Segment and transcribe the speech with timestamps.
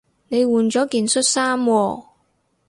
[0.29, 2.03] 你換咗件恤衫喎